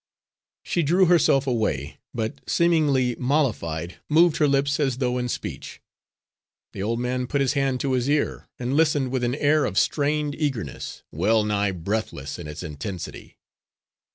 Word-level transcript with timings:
She 0.63 0.81
drew 0.81 1.05
herself 1.05 1.45
away, 1.45 1.99
but, 2.11 2.41
seemingly 2.49 3.15
mollified, 3.19 3.99
moved 4.09 4.37
her 4.37 4.47
lips 4.47 4.79
as 4.79 4.97
though 4.97 5.19
in 5.19 5.29
speech. 5.29 5.79
The 6.73 6.81
old 6.81 6.99
man 6.99 7.27
put 7.27 7.39
his 7.39 7.53
hand 7.53 7.79
to 7.81 7.91
his 7.91 8.09
ear 8.09 8.47
and 8.57 8.73
listened 8.75 9.11
with 9.11 9.23
an 9.23 9.35
air 9.35 9.63
of 9.63 9.77
strained 9.77 10.33
eagerness, 10.33 11.03
well 11.11 11.43
nigh 11.43 11.69
breathless 11.69 12.39
in 12.39 12.47
its 12.47 12.63
intensity. 12.63 13.37